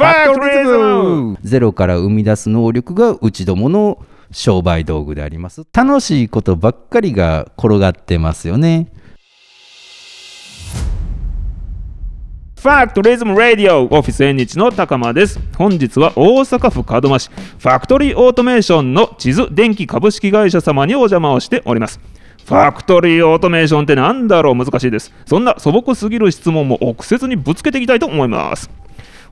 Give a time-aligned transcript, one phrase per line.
[0.00, 5.66] ファクトリズムゼロから生み出す能力がうちどもの商売道具であります。
[5.74, 8.90] 楽しいことばっかりが転がってますよね。
[12.58, 15.38] ファクトリズムラディオオフィス縁日の高間です。
[15.58, 17.30] 本日は大阪府門真市。
[17.58, 22.00] ファクトリーオートメーションの地図電機株式会社様にお邪魔をしております。
[22.46, 24.56] ファクトリーオートメーションってなんだろう？
[24.56, 25.12] 難しいです。
[25.26, 28.70] そんな素朴すぎる質問も臆せずにぶつけていきたいと思います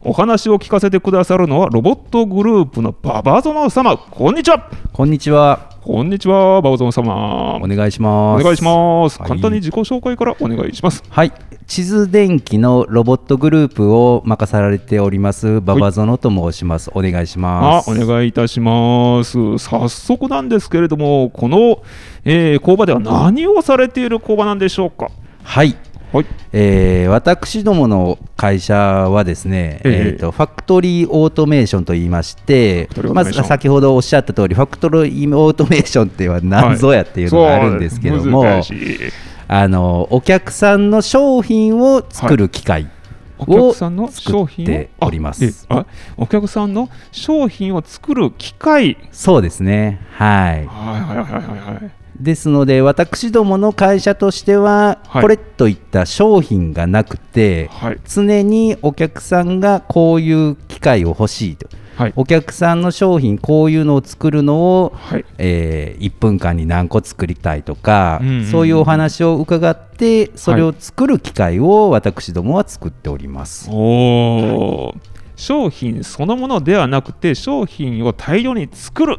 [0.00, 3.96] お話を聞かせてくださるのはロボットグループのババゾノ様。
[3.96, 4.70] こんにちは。
[4.92, 5.70] こんにちは。
[5.80, 7.56] こんにちはババゾノ様。
[7.56, 8.40] お願いします。
[8.40, 9.28] お願いします、はい。
[9.28, 11.02] 簡単に自己紹介からお願いします。
[11.08, 11.32] はい。
[11.66, 16.92] 地図電機のロボットグループを任されております馬場園と申します。
[16.94, 17.90] お願いしあます。
[17.90, 19.58] お願いいたします。
[19.58, 21.82] 早速なんですけれどもこの、
[22.24, 25.10] えー工場では何をされている工場なんでしょうか？
[25.42, 25.76] はい
[26.12, 26.26] はい。
[26.52, 29.92] えー私どもの会社はですね、ええ。
[30.14, 38.98] えーとファクトリーオートメーションと言いましてまず先ほどおっしゃった通りファクトリーオートメーションっていうのは何ぞやっていうのがあるんですけども、そう難しい。
[39.50, 42.86] あのお客さんの商品を作る機械
[43.38, 45.06] おを客さんの商品を？
[45.06, 45.66] おります。
[45.68, 45.86] あ
[46.16, 48.96] お客さんの商品を作る機械？
[49.12, 50.00] そうですね。
[50.12, 50.66] はい。
[50.66, 51.90] はいはいはいはいはい。
[52.18, 55.22] ですので私どもの会社としては、はい。
[55.22, 58.00] これといった商品がなくてはい。
[58.04, 61.68] 常にお客さんがこういう機械を欲しいと
[61.98, 62.12] はい。
[62.14, 65.24] お客さんの商品こういうのを作るのを、はい。
[65.38, 68.46] えー1分間に何個作りたいとか、うんうんうん。
[68.46, 74.96] そういうお話を伺ってそれを作る機械を私どもは作っております、おー。
[75.34, 79.18] 商品そのものではなくて商品を大量に作る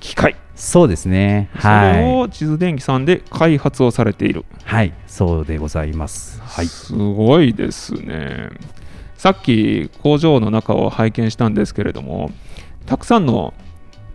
[0.00, 1.48] 機械そうですね。
[1.58, 6.38] それはを地図電機さんで開発をされている、い、はい、そうでございます。
[6.42, 6.66] はい。
[6.66, 8.50] すごいですね
[9.20, 12.30] さっき工場の中を拝見したんですけれども
[12.86, 13.52] たくさんの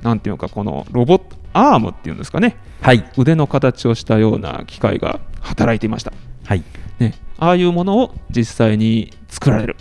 [0.01, 2.57] なんていうかこのロボットアームっていうんですかね。
[2.81, 3.07] はい。
[3.15, 6.11] 腕の形をしたような機械が働いていました、
[6.43, 6.63] はい。
[6.97, 9.75] ね、ああいうものを実際に作られる。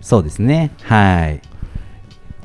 [0.00, 0.70] そうですね。
[0.84, 1.40] はい。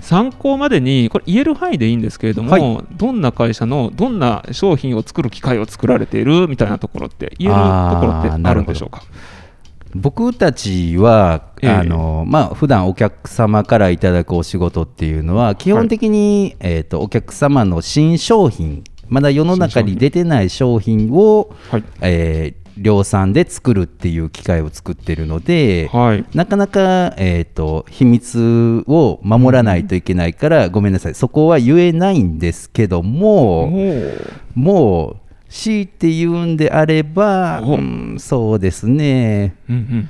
[0.01, 2.85] 参考までにこれ言える範囲でいいんですけれども、はい。
[2.97, 9.03] どんな会社のどんな商品を作る機械を作られているみたいなところって言えるところってあるんでしょうか？
[9.95, 11.69] 僕たちは、ええ。
[11.69, 21.83] あのまあ普段お客様からいただくお仕事っていうのは基本的に、えー、とお客様の新商品まだ世の中に出てない商品を、はい。
[22.01, 26.25] えー量産で作るっていう機械を作ってるので、はい。
[26.35, 31.15] なかなか、えー、と秘密を守らないといけないから、ごめんなさい。
[31.15, 33.71] そこは言えないんですけども、
[34.55, 35.24] もう
[35.55, 39.55] 強いて言うんであれば、おうんそうですね。
[39.69, 40.09] うんうん。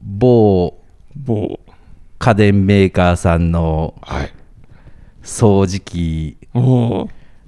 [0.00, 0.74] 某
[1.16, 1.58] 某。
[2.18, 4.32] 家電メーカーさんのはい。
[5.22, 6.36] 掃除機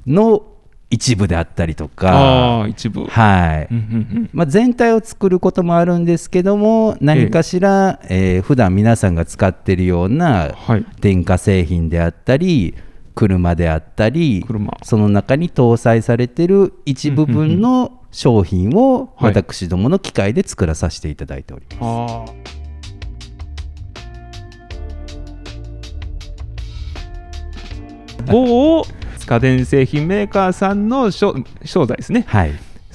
[0.06, 0.42] の
[0.90, 3.04] 一部であったりとか、一部。
[3.06, 3.68] はい。
[3.70, 3.80] うんう
[4.20, 10.84] んまあ、全体を作ることもあるんですけども何かしら、えー普段皆さんが使ってるよううんなはい。
[11.00, 12.74] 電化製品であったり
[13.14, 14.76] 車であったり車。
[14.82, 19.32] その中に搭載されてる一部分の商品をはい。
[19.32, 22.12] 私どもの機械で作らさせていただいております。
[22.12, 22.62] あー。
[28.30, 28.84] 某
[29.26, 31.34] 家電製品メーカーさんの商
[31.64, 32.24] 商材ですね。
[32.26, 32.52] はい、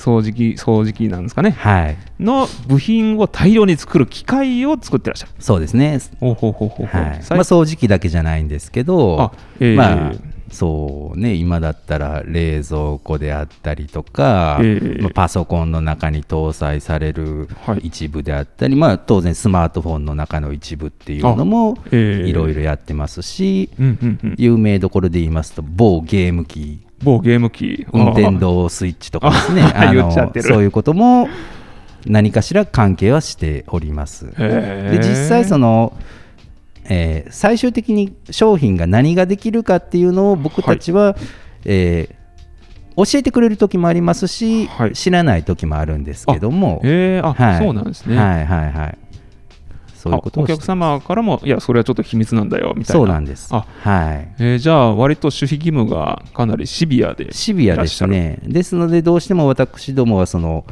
[0.07, 1.51] 掃除機掃除機なんですかね。
[1.51, 5.33] はい、の部品を大量に作る機械を作ってらっしゃる。
[5.39, 5.89] そうですね。
[5.89, 10.13] はい、最まあ、掃除機だけじゃないんですけどあ、えーまあ
[10.49, 11.33] そうね。
[11.33, 17.79] 今だったら冷蔵庫であったりとか、えーまあパソコンの中に搭載されるはい。
[17.79, 24.35] 一部であったり、まあ、当然スマートフォンの中の一部っていうのもえーいろいろやってますし、うんうんうん。
[24.37, 27.85] 有名どころで言いますと某ゲーム機某ゲーム機。
[27.91, 29.61] 運転堂スイッチとかですね。
[29.61, 29.89] あー。
[29.89, 30.49] あ言っちゃってる。
[30.49, 31.27] のそういうことも
[32.05, 34.33] 何かしら関係はしております。
[34.37, 35.93] で実際その、
[36.89, 41.15] えー最終的に商品が何ができるかっていうのを僕たちは、
[41.65, 42.17] えー
[42.97, 44.93] 教えてくれる時もありますし、はい。
[44.93, 47.63] 知らない時もあるんですけども、えー、あ、はい。
[47.63, 48.97] そうなんですね、はいはいはい
[50.07, 50.53] そういうことをして。
[50.53, 52.99] 客様からもいやそれはちょっと秘密なんだよみたいな。
[52.99, 53.49] そうなんです。
[53.51, 54.33] あはい。
[54.39, 58.39] えーじゃあ割と守秘義務がかなりシビアでシビアですね。
[58.43, 60.65] ですのでどうしても私どもはその、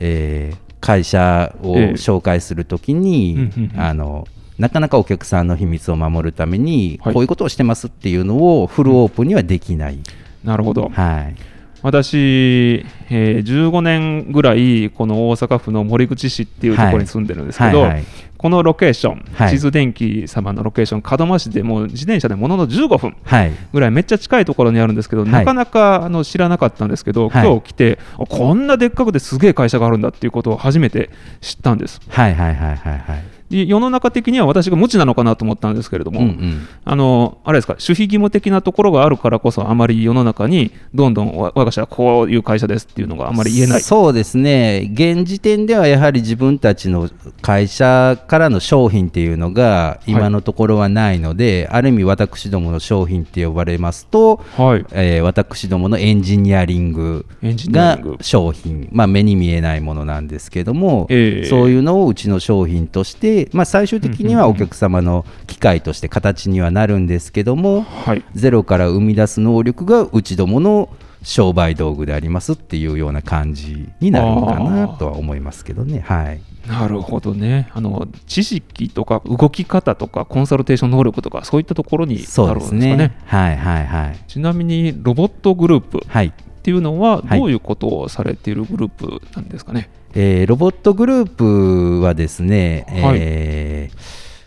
[0.00, 1.92] えー会社をええ。
[1.92, 3.80] 紹介するときに、うんうんうん。
[3.80, 4.26] あの
[4.58, 7.14] なかなかお客さんの秘密を守るために、はい。
[7.14, 9.98] こういうことをしてますっていうのをフルオープンにはできない、
[10.42, 10.90] なるほど。
[10.90, 11.36] はい、
[11.82, 18.04] 私、えー15年ぐらいこの大阪府の森口市っていうところに住んでるんですけど、はいはい
[18.40, 19.50] このロケーション、はい。
[19.50, 23.52] 地図電機様のロケーション門真市でもう自転車でものの15分はい。
[23.70, 25.30] ぐらいめっちゃ近いところにあるんですけど、はい。
[25.30, 27.46] なかなかあの知らなかったんですけど、はい。
[27.46, 31.10] 今日来てあこんなでっかくてすげえ会社があるんだっていうことを初めて
[31.42, 32.00] 知ったんです。
[32.08, 36.68] はいはいはいはいはいで世の中的には私が無知なのかなと思ったんですけれども、うんうん。
[36.84, 43.80] あのあれですか守秘義務的なところがあるからこそあまり世の中にどんどんわ我が社はこういう会社ですっていうのがあまり言えない。
[43.80, 44.90] そうですね。
[44.92, 47.10] 現時点ではやはり自分たちの
[47.42, 54.86] 会社からの商品っていうのが今のところはないので、ある意味私どもの商品って呼ばれますと、はい。
[54.92, 61.48] えー私どものエンジニアリングが商品、まあ、目に見えないものなんですけども、ええ。
[61.48, 68.24] そういうのをうちの商品として、まあ、最終的にはお客様の機械として形にはなるんですけども、はい。
[68.34, 70.88] ゼロから生み出す能力がうちどもの
[71.22, 76.00] 商売道具でありますっていうような感じになるのかなとは思いますけどね。
[76.00, 77.70] はい、なるほどね。
[77.74, 82.96] あの知識とか動き方とかコンサルテーション能力とかそういったところにそうでなるんですすかね。
[82.96, 83.18] ね。
[83.26, 84.18] はいはいはい。
[84.28, 85.98] ちなみにロボットグループ。
[85.98, 87.38] っはいていうのははい。
[87.38, 93.18] どういうことをされているグループなんですかね、えーロボットグループはですね、はい。
[93.20, 93.98] えー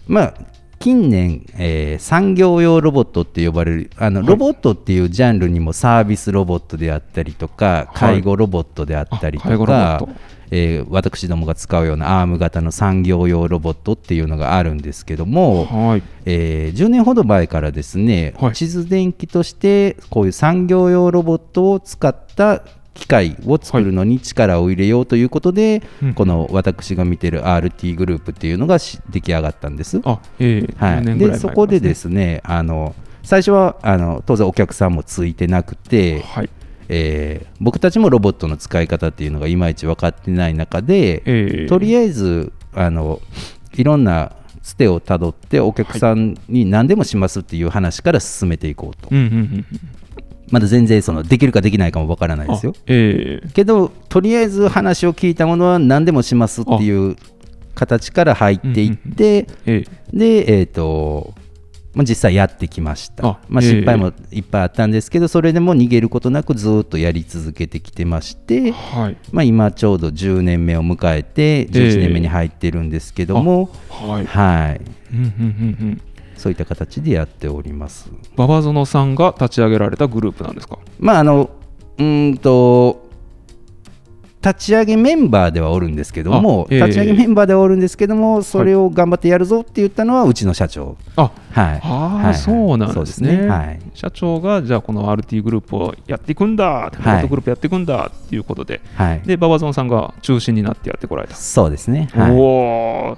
[0.07, 0.33] まあ
[0.79, 4.27] 近年、えー産業用ロボットって呼ばれるあの、はい。
[4.27, 8.19] ロボットっていうジャンルにもサービスロボットであったりとかはい。
[8.19, 10.09] 介護ロボットであったりとか、ト
[10.51, 16.03] えー私どもが使うようなアーム型の産業用ロボットっていうのがあるんですけども、はい。
[16.25, 18.53] えー10年ほど前からですね、はい。
[18.53, 22.63] 地図電機としてこういう産業用ロボットを使った
[22.93, 26.13] 機械を作るのに力を入れようということで、うん。
[26.13, 30.01] この私が見てる RT グループっていうのがし出来上がったんです。
[30.03, 36.49] あええ10はい、年ぐらい前でそこでですねあの最初はあの当然お客さんもついてなくて、はい
[36.89, 41.65] えー僕たちもロボットの使い方っていうのがいまいち分かってない中で、ええ。
[41.67, 43.21] とりあえずあの
[43.73, 49.65] いろんなつてをたどってお客さんに何でもしますっていう話から進めていこうと、うんうんうんうん。
[50.51, 52.73] まだ全然そのできるかできないかもわからないですよ。
[52.75, 53.47] あええ。
[53.53, 57.15] けどとりあえず話を聞いたものは何でもしますっていう
[57.75, 59.85] 形から入っていって、ええ。
[60.13, 61.33] でえっ、と
[61.93, 63.27] まあ、実際やってきました。
[63.27, 63.69] あまあ、ええ。
[63.69, 69.17] 失敗もいっぱいあったんですけど、それでも逃げることなくずっとやり続けてきてまして、はい。
[69.31, 74.25] まあ、今ちょうど10年目を迎えて11年目に入ってるんですけども、はい。
[74.25, 74.81] はい、
[75.13, 76.01] うんうんうんうん。
[76.35, 78.09] そういった形でやっております。
[78.35, 80.79] 馬場園さんが立ち上げられたグループなんですか？
[80.99, 81.51] まああの
[81.97, 83.02] うーんと
[84.43, 86.81] 立ち上げメンバーではおるんですけども、あええ。
[86.87, 90.97] 立ち上げメンバーではおるんですけども、それを頑張ってやるぞって言ったのはうちの社長。
[91.15, 92.35] あはい、ああ、はい。
[92.35, 93.37] そうなんですね。
[93.37, 93.79] そうはい。
[93.93, 102.09] 社長がじゃあこの RT グループをやっていくんだ、ロボットグループやっていくんだっていうことで、はい、で馬場園さんが中心になってやってこられた、そうですね。
[102.13, 102.37] はい、お
[103.13, 103.17] お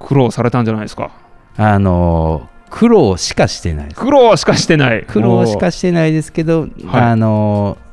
[0.00, 1.10] 苦労されたんじゃないですか。
[1.56, 4.00] あのー苦労しかしてないです。
[4.00, 5.04] 苦労しかしてない。
[5.04, 6.70] 苦労しかしてないですけど、はい。
[6.90, 7.83] あのー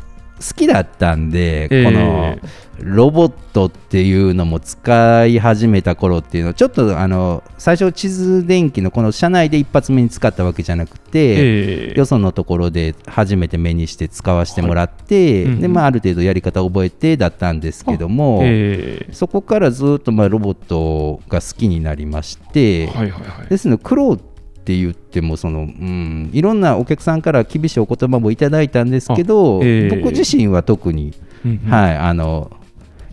[0.42, 1.84] 好きだったんで、ええ。
[1.86, 2.38] この
[2.84, 11.98] ロボットっていうのも使い始めた頃っていうのはちょっとあの最初地図電機のこの社内で一発目に使ったわけじゃなくて、ええ。
[11.98, 15.62] よそのところで初めて目にして使わせてもらって、はいうん。
[15.62, 19.14] でまあ、ある程度やり方を覚えてだったんですけども、ええ。
[19.14, 23.48] そこからずっとまあロボットが好きになりまして、はいはいはい。
[23.48, 24.31] ですので苦労って
[24.66, 29.90] 言ってもその、うん、いろんなお客さんから厳しいお言葉もいただいたんですけど、あええ。
[29.90, 31.14] 僕自身は特に、
[31.46, 31.72] うんうん。
[31.72, 32.52] はい、あの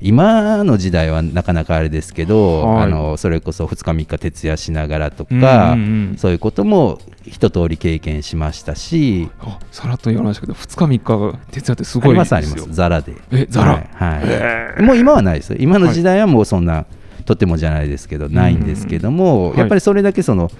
[0.01, 2.83] 今の時代はなかなかあれですけど、はい。
[2.85, 6.17] あのそれこそ2日3日徹夜しながらとか、うんうんうん。
[6.19, 12.37] そういうことも一通り経験しましたしあさらっと言われましたけど2日3日徹夜ってすありごいですよ。
[12.39, 12.75] ますあります。
[12.75, 13.15] ザラで。
[13.33, 13.73] えザラ？
[13.73, 14.83] はいはい。
[14.83, 15.57] もう今はないですよ。
[15.59, 16.87] 今の時代はもうそんな、
[17.25, 19.59] とてもじゃないですけどないんですけども、はい。
[19.59, 20.51] やっぱりそれだけその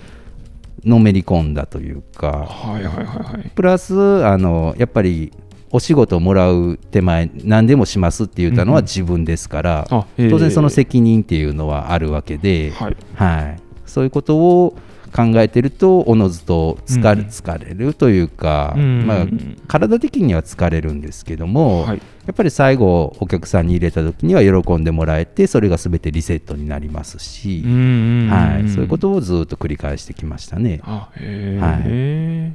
[0.89, 3.51] のめり込んだというか、はいはいはいはい。
[3.55, 5.33] プラスあのやっぱり
[5.71, 8.89] お仕事をもらう手前何でもしますって言ったのはうんうん。
[8.89, 12.97] 自分ですから、あええ当然その責任っていうのはあるわけで、はい。
[13.15, 14.77] はい、そういうことを
[15.15, 19.07] 考えてるとおのずと疲れ,、疲れるというか、うん。
[19.07, 19.27] まあ、
[19.67, 22.03] 体的には疲れるんですけども、はい。
[22.27, 30.81] やっぱり最後お客さんに入れた時には喜んでもらえてそれが全てリセットになりますし、はい、そういうことをずっと繰り返してきましたね。
[30.85, 32.53] はい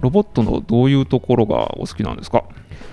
[0.00, 2.44] ロボットのどういうところがお好きなんですか？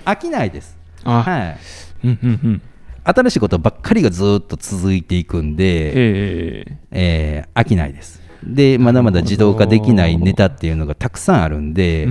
[0.04, 1.58] 飽きないです、あ、はい、
[2.04, 2.62] うんうんうん
[3.08, 8.20] 新しいことばっかりがずっと続いていくんで、えええー飽きないです。
[8.44, 12.06] でまだまだ自動化できないネタっていうのがたくさんあるんで、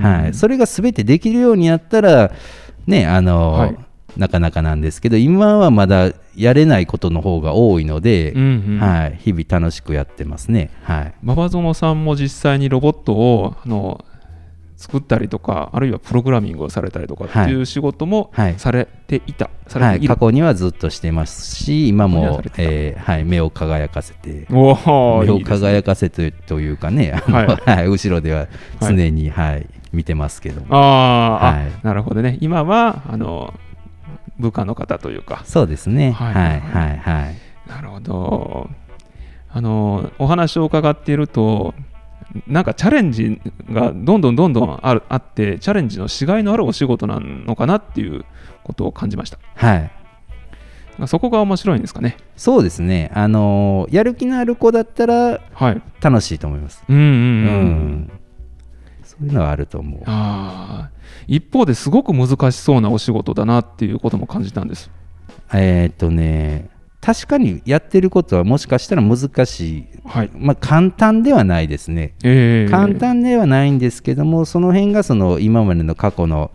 [0.00, 2.32] はい、それが全てできるようになったら
[2.86, 3.78] ねあの、はい。
[4.16, 8.78] なかなかなんですけど今はまだやれないことの方が多いので、うんうん。
[8.80, 10.70] はい、日々楽しくやってますね。
[10.82, 11.14] はい。
[11.22, 14.04] 馬場園さんも実際にロボットをあの
[14.78, 18.58] 作ったりとかあるいはプログラミングをされたりとかっていう仕事もはい。
[18.58, 24.46] されていた、さはい、れている、過去にはずっとしてますし今もえーはい、目を輝かせて。
[24.48, 27.46] 目を輝かせてというかね、はい。
[27.76, 28.46] はい後ろでは
[28.80, 30.66] 常に、はい見てますけども。
[30.70, 31.72] あーあ、はい。
[31.82, 32.36] なるほどね。
[32.42, 33.54] 今はあの
[34.38, 35.42] 部下の方というか。
[35.44, 36.12] そうですね。
[36.12, 37.36] ははいいはいはい。
[37.68, 38.70] なるほど。
[39.50, 41.74] あのお話を伺っていると
[42.46, 43.40] なんかチャレンジ
[43.72, 48.24] がどんどんどんどんあるあってチャレンジのしがいのあるお仕事なのかなっていう
[48.64, 49.38] ことを感じました。
[49.54, 49.90] はい。
[51.06, 52.16] そこが面白いんですかね？
[52.36, 53.10] そうですね。
[53.14, 55.82] あのーやる気のある子だったらはい。
[56.00, 56.84] 楽しいと思います。
[56.88, 57.14] うんうんうん、う
[57.64, 58.10] ん。
[59.04, 60.02] そういうのはあると思う。
[60.06, 61.34] あー。
[61.34, 64.90] 一方ですごく難しそうなお仕事だなっていうことも感じたんです。
[65.54, 66.68] えーっとね
[67.00, 69.86] 確かにやってることはもしかしたら難しい。
[70.04, 70.30] はい。
[70.34, 72.14] まあ簡単ではないですね。
[72.24, 76.50] えー、簡単ではないんですけどもその辺がその今までの過去の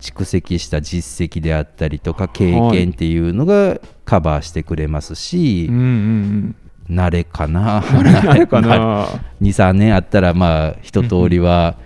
[0.00, 6.56] 蓄積した実績であったりとか経験っていうのがカバーしてくれますし、うんうん
[6.90, 7.78] 慣れかな。
[7.78, 9.06] うんあれかな。
[9.40, 11.76] 23年あったらまあ一通りは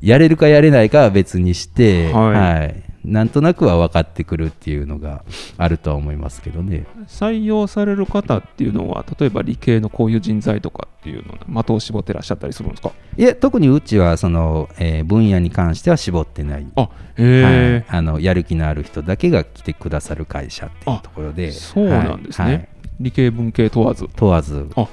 [0.00, 2.32] やれるかやれないかは別にして、はい。
[2.32, 5.24] はいなんとなくは分かってくるっていうのが
[5.58, 6.86] あるとは思いますけどね。
[7.06, 12.92] 採用される方っていうのは例えば理系のこういう人材とかっていうの的を絞ってらっしゃったりするんですか？
[13.16, 21.52] いや特にうちはその、えー分野に関しては絞ってない、あはいあのやる気のある人だけが来てくださる会社っていうあところで。
[21.52, 22.68] そうなんですね、はいはい。
[23.00, 24.08] 理系文系問わず。
[24.16, 24.68] 問わず。
[24.76, 24.88] あ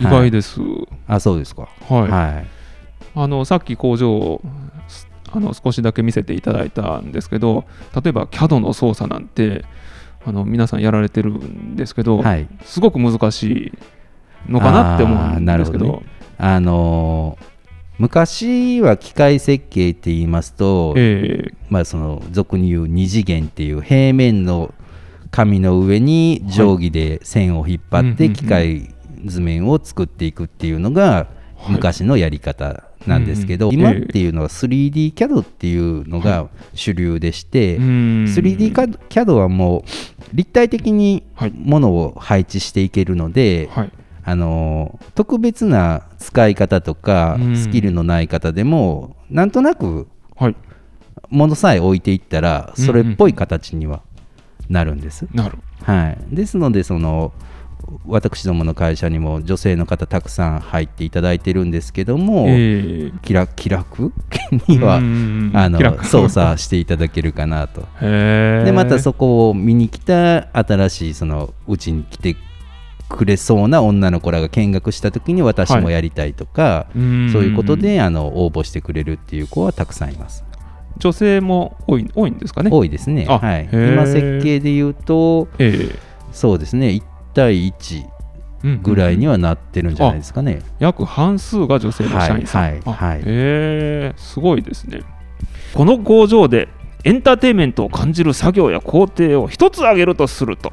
[0.00, 0.60] 意外です、
[1.06, 1.68] あそうですか。
[1.86, 2.46] はい、はい。
[3.14, 4.40] あのさっき工場を
[4.88, 9.64] すあの少しだけ見せていただいたんですけど例えば CAD の操作なんて
[10.24, 12.46] あの皆さんやられてるんですけど、はい。
[12.64, 13.72] すごく難し
[14.48, 16.02] いのかなって思うんですけど。
[16.38, 17.50] あのー
[18.00, 24.72] 昔は機械設計って言いますと、えまあ、その俗に言う二次元っていう平面の
[25.30, 28.94] 紙の上に定規で線を引っ張って機械
[29.26, 33.80] 図面を作っていくっていうのがはい昔のやり方なんですけど、うんうん。
[33.80, 37.84] 今っていうのは 3D CAD っていうのが主流でして、ー、うん
[38.24, 38.72] 3D
[39.08, 39.82] CAD はもう
[40.32, 41.52] 立体的にはい。
[41.54, 43.92] ものを配置していけるので、はい。
[44.22, 47.56] あのー特別な使い方とかうん。
[47.56, 50.56] スキルのない方でもなんとなくはい。
[51.30, 54.02] ものさえ置いていったらそれっぽい形には
[54.68, 55.26] なるんです。
[55.32, 55.58] なる。
[55.82, 57.32] はい、ですのでその
[58.06, 64.12] 私どもの会社にも女性の方たくさん入っていただいてるんですけども、えー気楽気楽
[64.68, 67.82] にはうんあの 操作していただけるかなと。
[68.00, 72.36] でまたそこを見に来た新しいそのうちに来て
[73.08, 77.30] くれそうな女の子らが見学した時に私もやりたいとか、うん。
[77.32, 80.44] そういうことであの応募してくれるっていう子はたくさんいます。
[80.98, 82.70] 女性も多い多いんですかね？
[82.72, 83.26] 多いですね。
[83.28, 85.90] あはい、今設計で言うとえ
[86.32, 86.88] そうですね。
[86.88, 87.02] 1
[87.34, 88.10] 対1え
[88.62, 90.60] うんぐらいにはなってるんじゃないですかね。
[90.78, 93.18] 約半数が女性の社員さん、はいはいあはい。
[93.18, 95.00] へえすごいですね。
[95.74, 96.68] この工場で
[97.04, 100.72] エンターテインメントを感じる作業や工程を一つ挙げるとすると。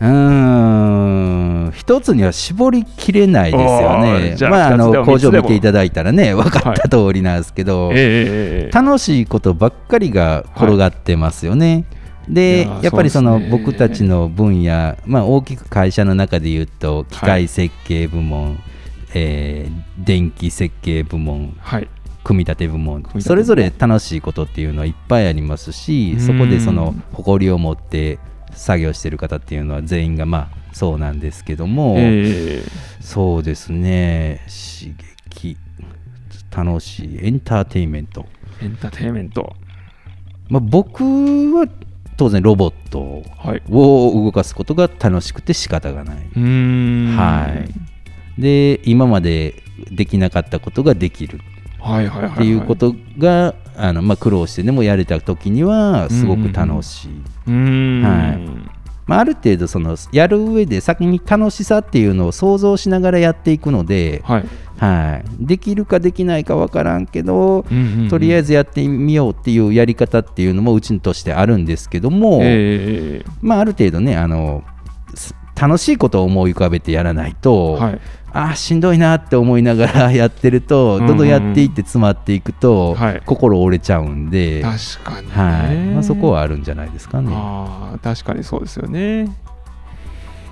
[0.00, 4.36] うーん一つには絞りきれないですよおねー。
[4.36, 8.04] じゃあまああの工場見ていただいたらね分かった通りなんですけど、ええええ
[8.66, 8.70] ええ。
[8.72, 11.78] 楽しいことばっかりが転がってますよね。
[11.78, 18.58] いでやっぱりその僕たちの分野、まあ、大きく会社の中で言うと機械設計部門、
[19.14, 21.88] えー電気設計部門はい。
[22.22, 28.18] 組み立て部門それぞれ楽しいことっていうのはいっぱいありますしそこでその誇りを持って
[28.50, 32.62] 作業してる方っていうのは全員がまあそうなんですけども、ええ。
[33.00, 34.42] そうですね。
[34.46, 34.94] 刺
[35.30, 35.56] 激。
[36.54, 37.18] 楽しい。
[37.22, 38.26] エンターテインメント、
[38.60, 39.56] エンターテインメント。
[40.50, 41.02] まあ、僕
[41.54, 41.66] は
[42.16, 43.62] 当然ロボットはい。
[43.70, 47.16] を動かすことが楽しくて仕方がない、うーん。
[47.16, 48.40] はい。
[48.40, 51.40] で今までできなかったことができる。
[51.80, 52.32] はいはいはいはい。
[52.34, 57.08] っていうことが、あのまあ、苦労してでもやれた時にはすごく楽し
[57.46, 57.52] い、
[58.02, 58.38] は
[58.72, 58.75] い
[59.06, 64.44] まあ、ある程度そのやる上で先に楽しさっていうのを想像しながらやっていくので、はい。
[64.78, 67.64] はい、できるかできないか分からんけど、
[68.10, 73.30] とりあええずやってみようっていうやり方っていうのもうちとしてあるんですけども、ええ。
[73.40, 74.64] まあ、ある程度ねあの
[75.14, 78.00] す楽しいことを思い浮かべてやらないと、はい
[78.38, 83.22] あーしんどいなって思いながら やってると、どんどんやっていって詰まっていくと、はい。
[83.24, 85.76] 心折れちゃうんで、確かにね、はい。
[85.94, 87.32] まあ、そこはあるんじゃないですかね。
[87.32, 89.28] あー確かにそうですよね。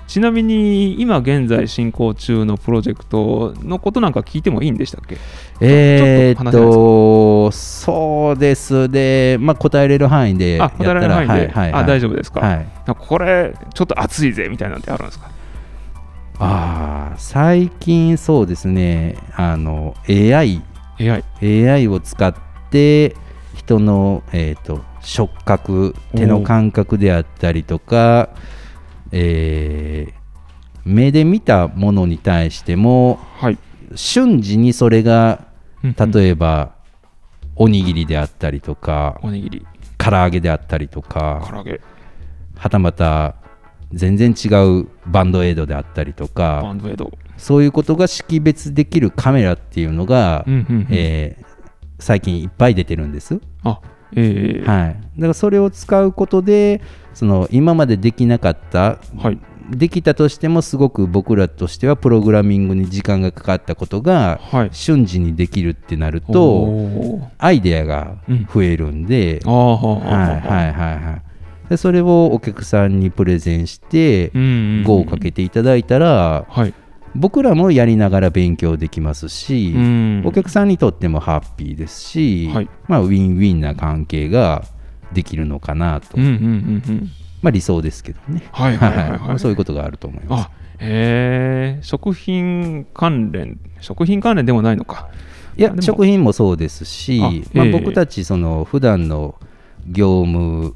[0.07, 5.17] ちなみに今現在進行中のプロジェクトのことなんか聞いてもいいんでしたっけ？
[5.61, 11.81] えーっとそうですね、まあ、答えれる範囲でやあったら、答えられる範囲で、はいはいはい。
[11.81, 15.27] あ大丈夫ですか、はい、これちょっと熱いぜみたいなんてあるんですか？
[16.39, 20.61] あー最近、そうですね、あの AI,
[20.99, 21.23] AI
[21.69, 22.33] AI を使っ
[22.69, 23.15] て、
[23.55, 28.29] 人の、えーっと触覚、手の感覚であったりとか、
[29.11, 30.25] えー
[30.87, 33.57] 目で見たものに対しても、はい。
[33.95, 35.47] 瞬時にそれが
[35.83, 36.73] え例えば、
[37.55, 39.65] おにぎりであったりとか、おにぎり。
[39.97, 41.81] 唐揚げであったりとか、唐揚げ。
[42.55, 43.35] はたまた
[43.95, 44.49] 全然違
[44.81, 47.11] うバンドエイドであったりとバか、ンドエイド。
[47.37, 50.87] そういうことが識別できるカメラっていうのが、うんうんうん。
[50.91, 51.45] えー
[51.97, 53.39] 最近いっぱい出てるんです。
[53.63, 53.79] あ
[54.13, 54.69] えー。
[54.69, 56.81] はい、だからそれを使うことで、
[57.13, 59.39] その今までできなかった、はい。
[59.71, 64.69] できたとしてもすごく僕らとしてはプログラミングに時間がかかったことがはい。
[64.73, 68.17] 瞬時にできるってなるとアイデアが
[68.53, 69.51] 増えるんで、あー。
[69.51, 71.21] はいはいはいはい
[71.69, 74.83] でそれをお客さんにプレゼンしてうんうんうん。
[74.83, 76.73] 語をかけていただいたらはい。
[77.15, 80.23] 僕らもやりながら勉強できますし、うん。
[80.25, 82.69] お客さんにとってもハッピーですし、はい。
[82.87, 84.65] まあ、ウィンウィンな関係が
[85.13, 87.11] できるのかなと、うんうんうんうん。
[87.41, 90.45] まあ、理想ですけどね、はいはいはい そういうことがあると思います。
[90.45, 95.07] あへえ食品関連食品関連でもないのか。
[95.57, 97.71] いや食品もそうですしあまあ、ええ。
[97.71, 99.35] 僕たちその普段の
[99.87, 100.75] 業務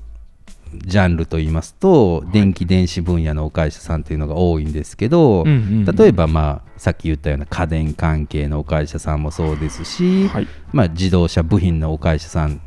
[0.73, 5.95] ジャンルといいますと、電気電子分野のお会社さんっていうのが多いんですけど、うんうんうん。
[5.95, 10.47] 例えば、まあ、さっき言ったような家電関係のお会社さんもそうですし、はい。
[10.71, 12.61] まあ、自動車部品のお会社さん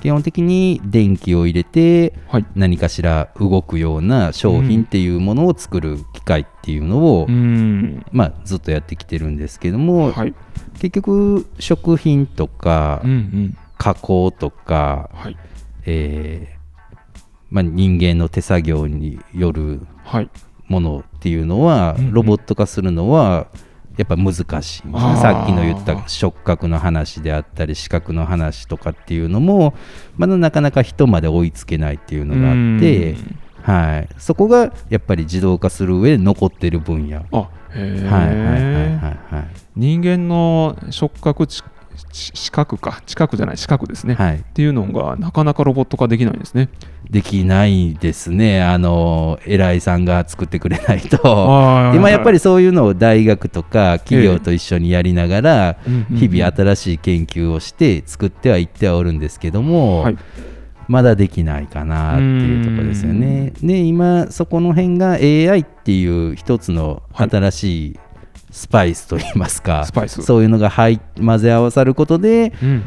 [0.00, 2.46] 基本的に電気を入れてはい。
[2.54, 8.04] 何かしら動くような商品っていうものを作る機械っていうのを、うん。
[8.12, 10.34] まあ、ずっとやってきてるんですけども、はい。
[10.74, 13.02] 結局食品とか
[13.76, 15.36] 加工とか、はい。
[15.84, 16.57] えー
[17.50, 20.30] まあ、人間の手作業によるはい。
[20.68, 22.12] ものっていうのは、うんうん。
[22.12, 23.46] ロボット化するのは
[23.96, 24.42] やっぱ難しい。
[24.42, 25.20] んですねあー。
[25.20, 29.74] さっきの言った触覚の話であったり視覚の話とかっていうのも
[30.16, 37.24] まだなかなか人まで追いつけないっていうのがあってうん、はい、そこがやっぱり自動化する上で残ってる分野。
[37.32, 38.62] あへえ、はいはいはい
[38.96, 39.48] はいはい。
[39.74, 41.46] 人間の触覚
[42.12, 43.02] ちち視覚か。
[43.06, 43.56] 近くじゃない。
[43.56, 44.36] 視覚ですね、はい。
[44.36, 46.68] っていうのがなかなかロボット化できないんですね。
[47.10, 51.18] できないですね、あの偉いさんが作ってくれないと。
[51.94, 55.76] 今やっぱりそういうのを大学とか企業と一緒にやりながら
[56.10, 60.18] 日々新しい研究をして作ってはいってはおるんですけども、はい。
[60.86, 63.52] まだできないかなっていうところですよね。
[63.62, 67.98] で今そこの辺が AI っていう一つの新しい
[68.50, 72.84] スパイスといいますか、そういうのが入混ぜ合わさることでうん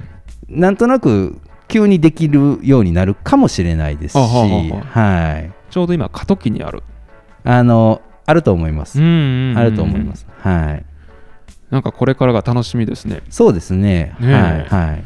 [0.49, 6.83] なんとなく急にできるようになるかもしれないですし、あはあははい、ちょうど今過渡期にある
[7.43, 8.99] あのあると思います。
[8.99, 10.27] あると思います。
[10.39, 10.85] はい。
[11.69, 14.13] なんかこれからが楽しみですねそうですね。
[14.19, 15.03] ねえはいはい。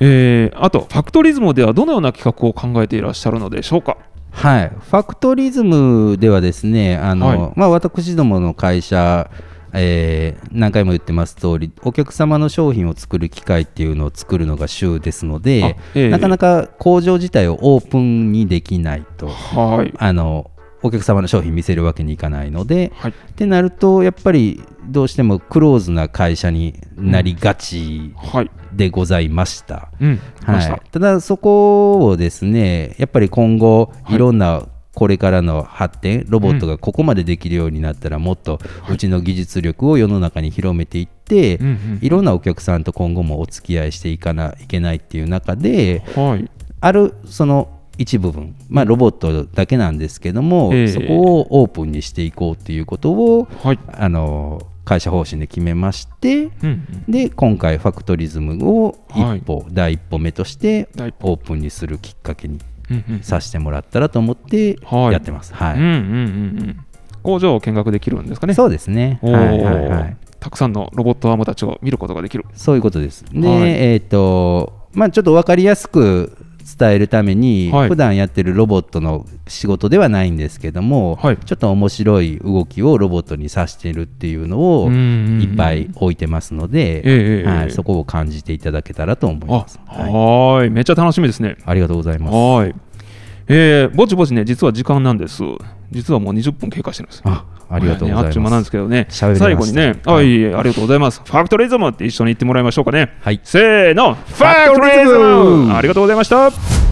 [0.00, 3.98] えーあとファクトリズムではどのような企画を考えていらっしゃるのでしょうか？
[4.30, 7.52] はい、ファクトリズムではですね、あのはい。
[7.56, 9.30] まあ、私どもの会社、
[9.72, 16.08] えー何回も言ってます通り、お客様の商品を作る機械っていうのを作るのが主ですので、あええ。
[16.08, 19.94] なかなか工場自体をオープンにできないと、はい。
[19.96, 20.50] あの
[20.82, 23.10] お客様の商品見せるわけにいかないので、はい。
[23.10, 28.50] ってなると、やっぱりどうしてもクローズな会社になりがちはい。
[28.72, 29.90] でございました。
[30.92, 34.14] た、だそこをですねやっぱり今後はい。
[34.14, 38.58] いろんなこれからの発展、ロボットがここまでできるようになったらもっと
[38.90, 46.50] うちの技術力を世の中に広めていって、うんうんいろんなお客さんと今後もお付き合いしていかないけないっていう中ではい。
[46.80, 50.88] あるその一部分、まあ、ロボットだけなんですけども、ええ。
[50.88, 53.78] そこをオープンにしていこうっていうことをはい。
[53.92, 57.12] あの会社方針で決めまして、うんうん。
[57.12, 59.38] で今回ファクトリズムをはい。
[59.40, 62.58] 一歩、第一歩目としてオープンにするきっかけに
[63.20, 65.12] させてもらったらと思ってはい。
[65.12, 65.52] やってます。
[65.52, 65.76] はい。
[65.76, 65.98] うんうんうんう
[66.72, 66.76] ん。
[67.22, 68.54] 工場を見学できるんですかね。
[68.54, 69.18] そうですね。
[69.20, 70.16] はいはいはい。
[70.40, 72.46] たくさんのロボットアームたちを見ることができる。
[72.54, 73.26] そういうことです。
[73.30, 73.70] で、はい。
[73.72, 76.34] えっ、とまあちょっと分かりやすく
[76.78, 77.88] 伝えるために、はい。
[77.88, 81.36] 普段やってるロボットの仕事ではないんですけども、はい。
[81.38, 89.80] ちょっと面白い動きをロボットにさしてるっていうのをいっぱい置いてますので、はい、そこを感じていただけたらと思いあます。
[89.86, 91.56] ははい、めっちゃ楽しみですね。
[91.64, 92.34] ありがとうございます。
[92.34, 92.66] は
[93.52, 95.42] えー、ぼちぼちね実は時間なんです。
[95.90, 97.22] 実はもう20分経過してるんです。
[97.24, 98.22] あありがとうございます。
[98.22, 99.06] ねあっちゅう間なんですけどね。
[99.08, 100.54] 最後にね、あい。
[100.54, 101.22] ありがとうございます。
[101.24, 103.12] ファクトリズムって一緒に言ってもらいましょうかね。
[103.20, 103.40] はい。
[103.44, 105.72] せーのファクトリズム。
[105.72, 106.89] ありがとうございました